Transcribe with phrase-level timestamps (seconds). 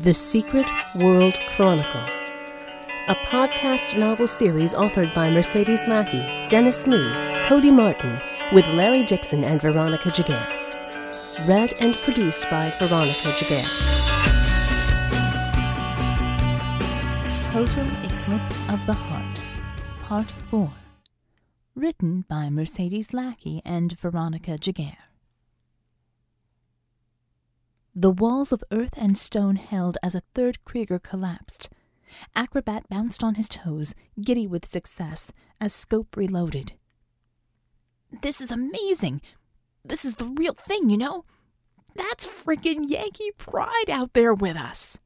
[0.00, 2.04] The Secret World Chronicle,
[3.08, 7.10] a podcast novel series authored by Mercedes Lackey, Dennis Lee,
[7.48, 8.16] Cody Martin,
[8.52, 11.48] with Larry Dixon and Veronica Giguere.
[11.48, 13.66] Read and produced by Veronica Giguere.
[17.42, 19.42] Total Eclipse of the Heart,
[20.04, 20.72] Part 4.
[21.74, 25.07] Written by Mercedes Lackey and Veronica Giguere.
[28.00, 31.68] The walls of earth and stone held as a third Krieger collapsed.
[32.36, 36.74] Acrobat bounced on his toes, giddy with success, as Scope reloaded.
[38.22, 39.20] This is amazing!
[39.84, 41.24] This is the real thing, you know?
[41.96, 45.00] That's freaking Yankee pride out there with us!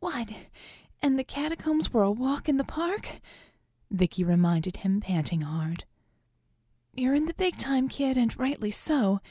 [0.00, 0.28] What?
[1.00, 3.08] And the catacombs were a walk in the park?
[3.90, 5.84] Vicky reminded him, panting hard.
[6.92, 9.22] You're in the big time, kid, and rightly so.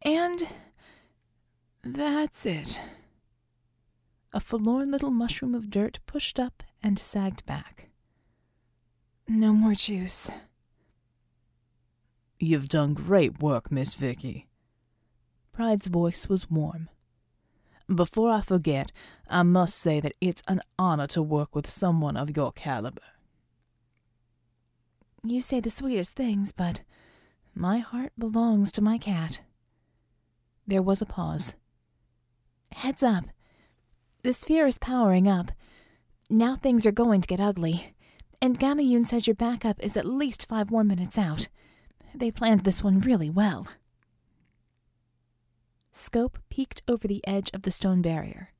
[0.00, 0.48] And
[1.94, 2.80] that's it.
[4.32, 7.88] A forlorn little mushroom of dirt pushed up and sagged back.
[9.28, 10.30] No more juice.
[12.38, 14.46] You've done great work, Miss Vicky.
[15.52, 16.88] Pride's voice was warm.
[17.92, 18.92] Before I forget,
[19.28, 23.00] I must say that it's an honor to work with someone of your caliber.
[25.22, 26.82] You say the sweetest things, but
[27.54, 29.40] my heart belongs to my cat.
[30.66, 31.54] There was a pause.
[32.76, 33.24] Heads up.
[34.22, 35.50] The sphere is powering up.
[36.28, 37.94] Now things are going to get ugly.
[38.42, 41.48] And Gamayun says your backup is at least five more minutes out.
[42.14, 43.66] They planned this one really well.
[45.90, 48.50] Scope peeked over the edge of the stone barrier.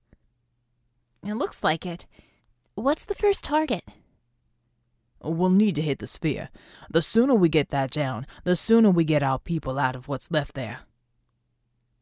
[1.23, 2.07] It looks like it.
[2.75, 3.85] What's the first target?
[5.23, 6.49] We'll need to hit the sphere.
[6.89, 10.31] The sooner we get that down, the sooner we get our people out of what's
[10.31, 10.81] left there.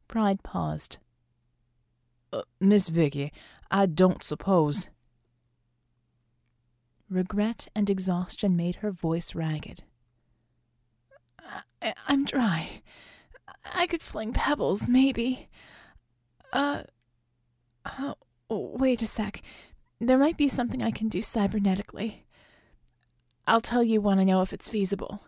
[0.06, 0.98] Pride paused.
[2.34, 3.32] Uh, Miss Vicky,
[3.70, 4.88] I don't suppose.
[7.08, 9.84] Regret and exhaustion made her voice ragged.
[11.80, 12.82] I- I'm dry.
[13.72, 15.48] I could fling pebbles, maybe.
[16.52, 16.82] Uh,
[17.84, 18.14] uh,
[18.48, 19.40] wait a sec.
[20.00, 22.22] There might be something I can do cybernetically.
[23.46, 25.22] I'll tell you when I know if it's feasible.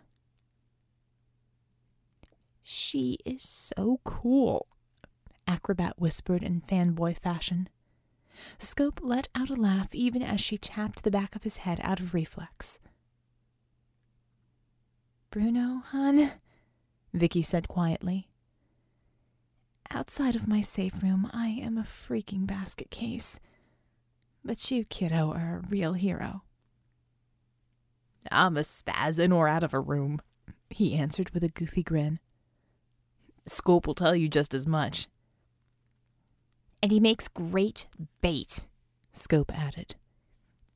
[2.63, 4.67] She is so cool,
[5.47, 7.69] Acrobat whispered in fanboy fashion.
[8.59, 11.99] Scope let out a laugh even as she tapped the back of his head out
[11.99, 12.77] of reflex.
[15.31, 16.33] Bruno, hun,
[17.13, 18.27] Vicky said quietly.
[19.89, 23.39] Outside of my safe room, I am a freaking basket case.
[24.43, 26.43] But you, kiddo, are a real hero.
[28.31, 30.21] I'm a spaz in or out of a room,
[30.69, 32.19] he answered with a goofy grin.
[33.47, 35.07] Scope will tell you just as much.
[36.87, 37.85] And he makes great
[38.21, 38.65] bait,
[39.11, 39.95] Scope added.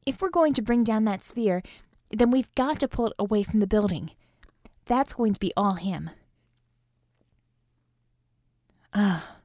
[0.06, 1.64] If we're going to bring down that sphere,
[2.10, 4.12] then we've got to pull it away from the building.
[4.88, 6.10] That's going to be all him.
[8.94, 9.38] Ah,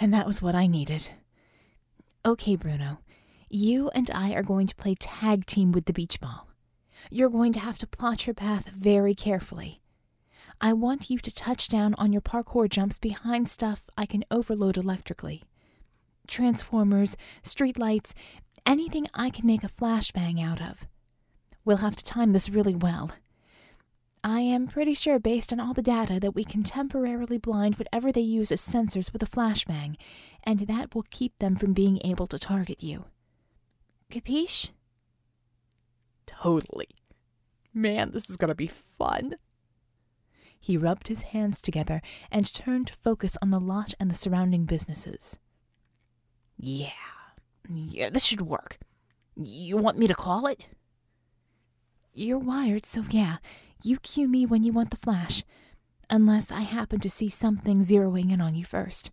[0.00, 1.10] and that was what I needed.
[2.24, 3.00] Okay, Bruno,
[3.50, 6.48] you and I are going to play tag team with the beach ball.
[7.10, 9.82] You're going to have to plot your path very carefully.
[10.58, 14.78] I want you to touch down on your parkour jumps behind stuff I can overload
[14.78, 15.44] electrically.
[16.26, 18.12] Transformers, streetlights,
[18.64, 20.86] anything I can make a flashbang out of.
[21.64, 23.10] We'll have to time this really well.
[24.22, 28.10] I am pretty sure, based on all the data, that we can temporarily blind whatever
[28.10, 29.96] they use as sensors with a flashbang,
[30.42, 33.04] and that will keep them from being able to target you.
[34.10, 34.70] Capiche?
[36.26, 36.88] Totally.
[37.72, 39.36] Man, this is gonna be fun.
[40.58, 44.64] He rubbed his hands together and turned to focus on the lot and the surrounding
[44.64, 45.38] businesses.
[46.58, 46.90] Yeah,
[47.68, 48.78] yeah, this should work.
[49.34, 50.60] You want me to call it?
[52.14, 53.36] You're wired, so yeah,
[53.82, 55.44] you cue me when you want the flash,
[56.08, 59.10] unless I happen to see something zeroing in on you first.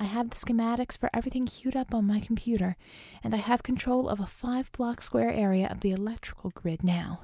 [0.00, 2.76] I have the schematics for everything queued up on my computer,
[3.22, 7.20] and I have control of a five block square area of the electrical grid now.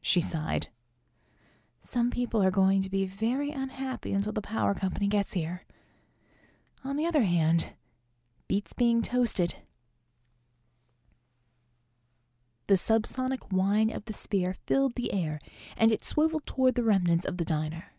[0.00, 0.68] She sighed.
[1.80, 5.64] Some people are going to be very unhappy until the power company gets here.
[6.82, 7.74] On the other hand,
[8.50, 9.54] beats being toasted.
[12.66, 15.38] The subsonic whine of the sphere filled the air,
[15.76, 17.92] and it swiveled toward the remnants of the diner.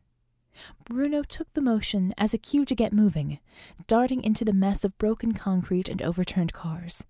[0.83, 3.39] Bruno took the motion as a cue to get moving,
[3.87, 7.05] darting into the mess of broken concrete and overturned cars.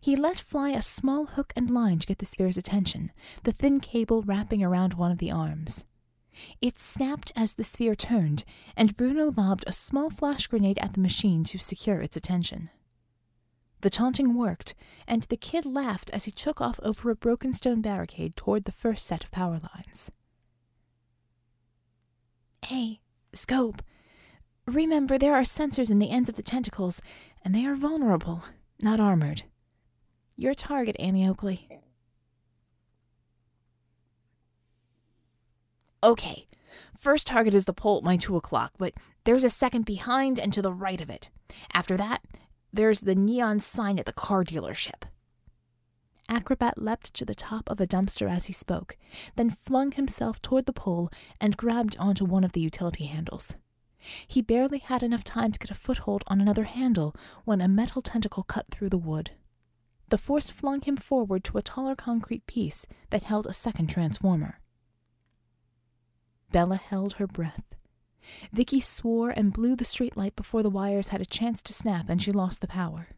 [0.00, 3.10] He let fly a small hook and line to get the sphere's attention,
[3.42, 5.84] the thin cable wrapping around one of the arms.
[6.60, 8.44] It snapped as the sphere turned,
[8.76, 12.70] and Bruno lobbed a small flash grenade at the machine to secure its attention.
[13.80, 14.74] The taunting worked,
[15.06, 18.72] and the kid laughed as he took off over a broken stone barricade toward the
[18.72, 20.10] first set of power lines.
[22.66, 23.00] Hey,
[23.32, 23.82] Scope,
[24.66, 27.00] remember there are sensors in the ends of the tentacles,
[27.44, 28.44] and they are vulnerable,
[28.80, 29.44] not armored.
[30.36, 31.77] Your target, Annie Oakley.
[36.02, 36.46] Okay,
[36.96, 40.52] first target is the pole at my two o'clock, but there's a second behind and
[40.52, 41.28] to the right of it.
[41.72, 42.22] After that,
[42.72, 45.04] there's the neon sign at the car dealership.
[46.28, 48.96] Acrobat leapt to the top of a dumpster as he spoke,
[49.36, 51.10] then flung himself toward the pole
[51.40, 53.54] and grabbed onto one of the utility handles.
[54.26, 58.02] He barely had enough time to get a foothold on another handle when a metal
[58.02, 59.32] tentacle cut through the wood.
[60.10, 64.60] The force flung him forward to a taller concrete piece that held a second transformer.
[66.50, 67.74] Bella held her breath.
[68.52, 72.22] Vicky swore and blew the streetlight before the wires had a chance to snap and
[72.22, 73.08] she lost the power.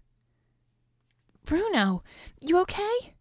[1.44, 2.02] Bruno,
[2.40, 3.14] you okay?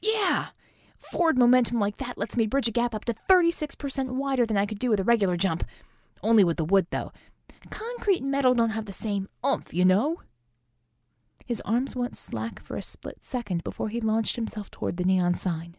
[0.00, 0.48] Yeah.
[0.96, 4.66] Forward momentum like that lets me bridge a gap up to 36% wider than I
[4.66, 5.64] could do with a regular jump.
[6.22, 7.12] Only with the wood, though.
[7.70, 10.20] Concrete and metal don't have the same oomph, you know?
[11.44, 15.34] His arms went slack for a split second before he launched himself toward the neon
[15.34, 15.76] sign.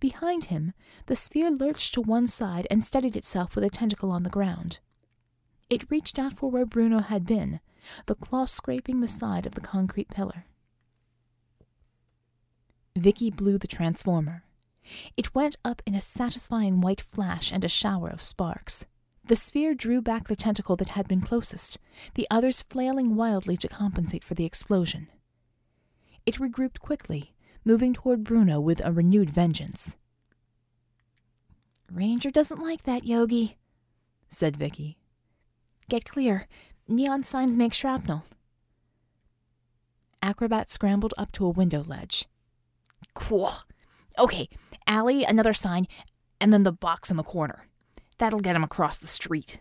[0.00, 0.72] Behind him,
[1.06, 4.78] the sphere lurched to one side and steadied itself with a tentacle on the ground.
[5.70, 7.60] It reached out for where Bruno had been,
[8.06, 10.46] the claw scraping the side of the concrete pillar.
[12.96, 14.44] Vicky blew the transformer.
[15.16, 18.86] It went up in a satisfying white flash and a shower of sparks.
[19.26, 21.78] The sphere drew back the tentacle that had been closest,
[22.14, 25.08] the others flailing wildly to compensate for the explosion.
[26.26, 27.33] It regrouped quickly,
[27.64, 29.96] moving toward Bruno with a renewed vengeance.
[31.90, 33.56] Ranger doesn't like that, Yogi,
[34.28, 34.98] said Vicky.
[35.88, 36.46] Get clear.
[36.88, 38.24] Neon signs make shrapnel.
[40.22, 42.26] Acrobat scrambled up to a window ledge.
[43.14, 43.52] Cool.
[44.18, 44.48] Okay,
[44.86, 45.86] alley, another sign,
[46.40, 47.66] and then the box in the corner.
[48.18, 49.58] That'll get him across the street.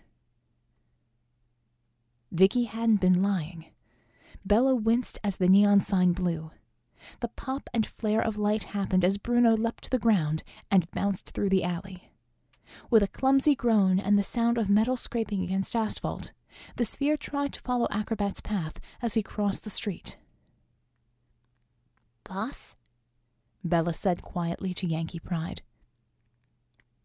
[2.31, 3.65] Vicky hadn't been lying.
[4.45, 6.51] Bella winced as the neon sign blew.
[7.19, 11.31] The pop and flare of light happened as Bruno leapt to the ground and bounced
[11.31, 12.11] through the alley.
[12.89, 16.31] With a clumsy groan and the sound of metal scraping against asphalt,
[16.75, 20.17] the sphere tried to follow Acrobat's path as he crossed the street.
[22.23, 22.75] Boss?
[23.63, 25.61] Bella said quietly to Yankee Pride.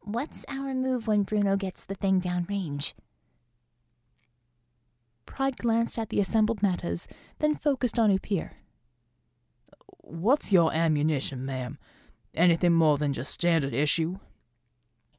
[0.00, 2.94] What's our move when Bruno gets the thing down range?
[5.26, 7.06] Pride glanced at the assembled metas,
[7.38, 8.52] then focused on Upir.
[10.08, 11.76] What's your ammunition, ma'am?
[12.34, 14.18] Anything more than just standard issue?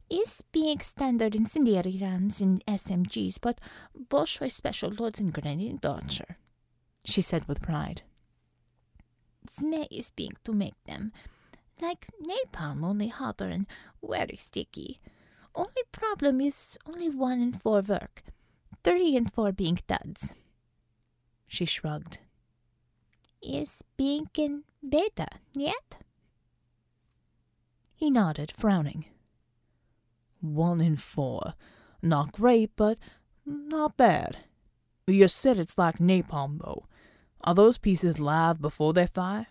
[0.09, 3.61] Is being standard incendiary rounds in SMGs, but
[3.95, 6.37] Bolshoi special loads and grenade launcher,
[7.05, 8.01] she said with pride.
[9.47, 11.11] Zme is being to make them.
[11.79, 13.67] Like napalm, only hotter and
[14.03, 14.99] very sticky.
[15.53, 18.23] Only problem is only one in four work.
[18.83, 20.33] Three and four being duds.
[21.45, 22.17] She shrugged.
[23.41, 25.97] Is being in beta yet?
[27.95, 29.05] He nodded, frowning.
[30.41, 31.53] One in four.
[32.01, 32.97] Not great, but
[33.45, 34.37] not bad.
[35.07, 36.85] You said it's like napalm, though.
[37.41, 39.47] Are those pieces live before they fire?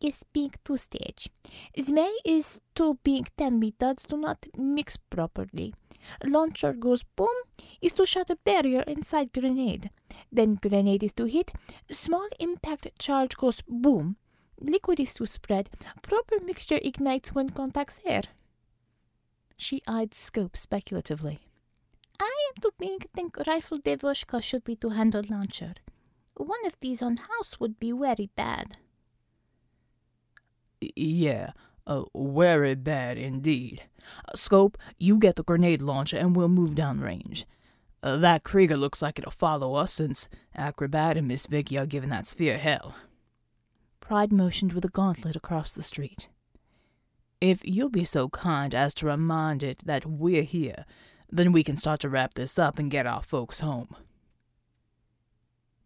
[0.00, 1.28] Is being two stage.
[1.76, 5.74] Zme is two being ten meters do not mix properly.
[6.24, 7.26] Launcher goes boom,
[7.82, 9.90] is to shut a barrier inside grenade.
[10.30, 11.52] Then grenade is to hit,
[11.90, 14.16] small impact charge goes boom.
[14.60, 15.70] Liquid is to spread.
[16.02, 18.22] Proper mixture ignites when contacts air.
[19.56, 21.40] She eyed Scope speculatively.
[22.20, 22.72] I am to
[23.14, 25.74] think rifle Devoshka should be to handle launcher.
[26.34, 28.76] One of these on house would be very bad.
[30.80, 31.50] Yeah,
[31.86, 33.82] uh, very bad indeed.
[34.34, 37.46] Scope, you get the grenade launcher and we'll move down range.
[38.02, 42.10] Uh, that Krieger looks like it'll follow us since Acrobat and Miss Vicky are giving
[42.10, 42.94] that sphere hell.
[44.00, 46.28] Pride motioned with a gauntlet across the street.
[47.40, 50.84] If you'll be so kind as to remind it that we're here,
[51.30, 53.94] then we can start to wrap this up and get our folks home.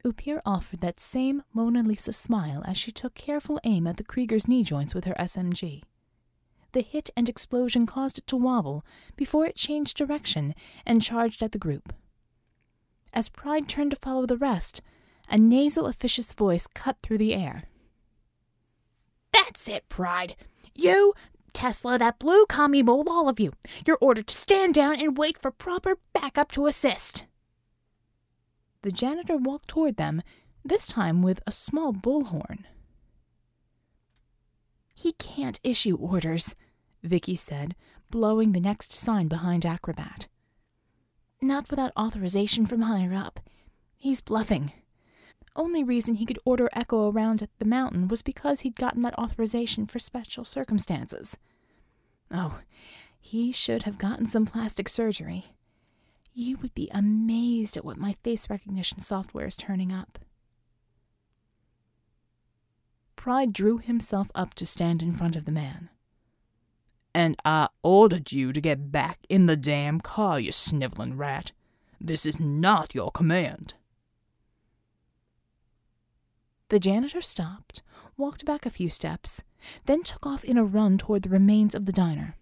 [0.04, 4.48] Upir offered that same Mona Lisa smile as she took careful aim at the Krieger's
[4.48, 5.82] knee joints with her SMG.
[6.72, 10.54] The hit and explosion caused it to wobble before it changed direction
[10.86, 11.92] and charged at the group.
[13.12, 14.80] As Pride turned to follow the rest,
[15.28, 17.64] a nasal, officious voice cut through the air.
[19.32, 20.36] That's it, Pride.
[20.74, 21.14] You
[21.52, 23.52] Tesla, that blue commie mole, all of you.
[23.86, 27.26] You're ordered to stand down and wait for proper backup to assist.
[28.82, 30.22] The janitor walked toward them,
[30.64, 32.64] this time with a small bullhorn.
[34.94, 36.54] He can't issue orders,
[37.02, 37.74] Vicky said,
[38.10, 40.28] blowing the next sign behind Acrobat.
[41.42, 43.40] Not without authorization from higher up.
[43.96, 44.70] He's bluffing.
[45.56, 49.18] Only reason he could order Echo around at the mountain was because he'd gotten that
[49.18, 51.36] authorization for special circumstances.
[52.30, 52.60] Oh,
[53.20, 55.46] he should have gotten some plastic surgery.
[56.32, 60.20] You would be amazed at what my face recognition software is turning up.
[63.16, 65.90] Pride drew himself up to stand in front of the man.
[67.14, 71.52] And I ordered you to get back in the damn car, you sniveling rat.
[72.00, 73.74] This is not your command.
[76.70, 77.82] The janitor stopped,
[78.16, 79.42] walked back a few steps,
[79.84, 82.36] then took off in a run toward the remains of the diner.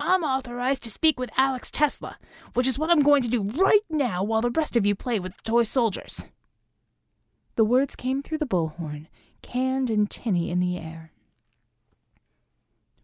[0.00, 2.16] I'm authorized to speak with Alex Tesla,
[2.54, 5.20] which is what I'm going to do right now while the rest of you play
[5.20, 6.24] with toy soldiers.
[7.56, 9.08] The words came through the bullhorn,
[9.42, 11.12] canned and tinny in the air.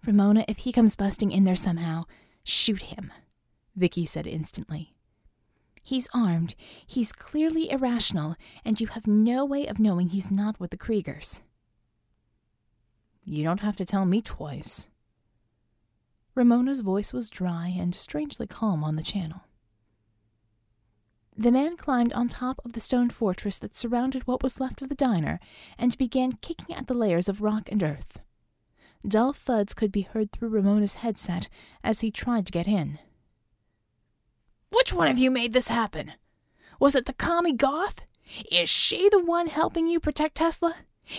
[0.06, 2.04] Ramona, if he comes busting in there somehow,
[2.44, 3.12] shoot him,
[3.74, 4.94] Vicky said instantly.
[5.82, 6.54] He's armed,
[6.86, 11.40] he's clearly irrational, and you have no way of knowing he's not with the Kriegers.
[13.24, 14.88] You don't have to tell me twice.
[16.34, 19.40] Ramona's voice was dry and strangely calm on the channel.
[21.36, 24.88] The man climbed on top of the stone fortress that surrounded what was left of
[24.88, 25.40] the diner
[25.78, 28.20] and began kicking at the layers of rock and earth.
[29.06, 31.48] Dull thuds could be heard through Ramona's headset
[31.82, 32.98] as he tried to get in.
[34.70, 36.12] Which one of you made this happen?
[36.78, 38.02] Was it the commie goth?
[38.50, 40.76] Is she the one helping you protect Tesla?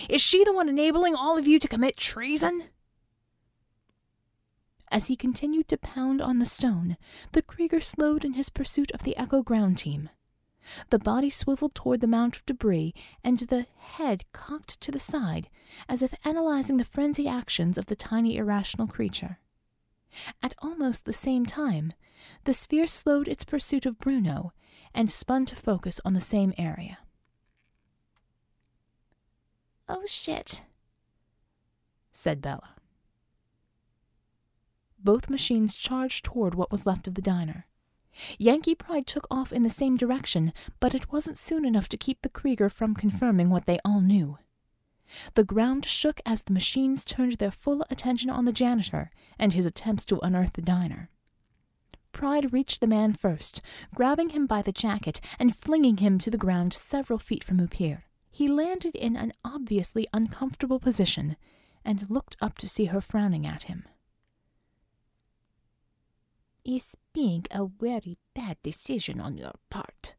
[0.08, 2.64] Is she the one enabling all of you to commit treason?
[4.90, 6.96] As he continued to pound on the stone,
[7.32, 10.08] the Krieger slowed in his pursuit of the Echo ground team.
[10.90, 12.94] The body swiveled toward the mound of debris,
[13.24, 15.48] and the head cocked to the side,
[15.88, 19.38] as if analyzing the frenzied actions of the tiny irrational creature.
[20.42, 21.92] At almost the same time,
[22.44, 24.52] the sphere slowed its pursuit of Bruno
[24.94, 26.98] and spun to focus on the same area.
[29.88, 30.62] Oh shit,
[32.10, 32.74] said Bella.
[34.98, 37.66] Both machines charged toward what was left of the diner.
[38.38, 42.22] Yankee Pride took off in the same direction, but it wasn't soon enough to keep
[42.22, 44.38] the Krieger from confirming what they all knew.
[45.34, 49.66] The ground shook as the machines turned their full attention on the janitor and his
[49.66, 51.10] attempts to unearth the diner.
[52.12, 53.62] Pride reached the man first,
[53.94, 58.02] grabbing him by the jacket and flinging him to the ground several feet from Upir.
[58.30, 61.36] He landed in an obviously uncomfortable position
[61.84, 63.84] and looked up to see her frowning at him.
[66.70, 70.14] Is being a very bad decision on your part.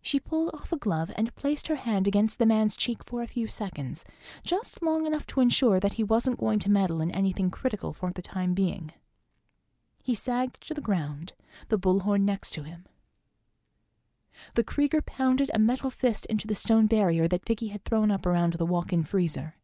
[0.00, 3.26] She pulled off a glove and placed her hand against the man's cheek for a
[3.26, 4.04] few seconds,
[4.44, 8.12] just long enough to ensure that he wasn't going to meddle in anything critical for
[8.12, 8.92] the time being.
[10.04, 11.32] He sagged to the ground,
[11.68, 12.86] the bullhorn next to him.
[14.54, 18.24] The Krieger pounded a metal fist into the stone barrier that Vicky had thrown up
[18.24, 19.56] around the walk-in freezer.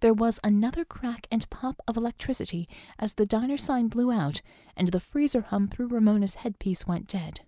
[0.00, 4.40] There was another crack and pop of electricity as the diner sign blew out
[4.76, 7.40] and the freezer hum through Ramona's headpiece went dead.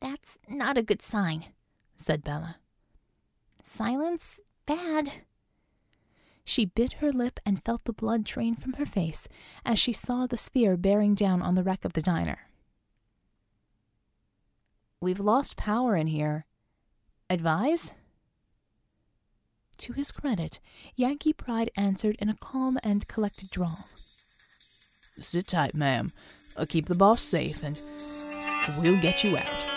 [0.00, 1.46] That's not a good sign,
[1.96, 2.56] said Bella.
[3.62, 4.40] Silence?
[4.66, 5.22] Bad.
[6.44, 9.28] She bit her lip and felt the blood drain from her face
[9.64, 12.48] as she saw the sphere bearing down on the wreck of the diner.
[15.00, 16.46] We've lost power in here.
[17.30, 17.92] Advise?
[19.78, 20.58] To his credit,
[20.96, 23.86] Yankee Pride answered in a calm and collected drawl.
[25.20, 26.10] Sit tight, ma'am.
[26.58, 27.80] I'll keep the boss safe, and
[28.80, 29.67] we'll get you out.